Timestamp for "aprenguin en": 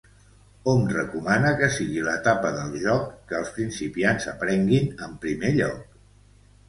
4.33-5.15